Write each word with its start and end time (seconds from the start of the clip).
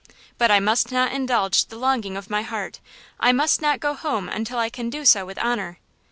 but 0.39 0.49
I 0.49 0.59
must 0.59 0.91
not 0.91 1.11
indulge 1.11 1.65
the 1.67 1.77
longing 1.77 2.17
of 2.17 2.27
my 2.31 2.41
heart. 2.41 2.79
I 3.19 3.31
must 3.31 3.61
not 3.61 3.79
go 3.79 3.93
home 3.93 4.29
until 4.29 4.57
I 4.57 4.71
can 4.71 4.89
do 4.89 5.05
so 5.05 5.27
with 5.27 5.37
honor!" 5.37 5.77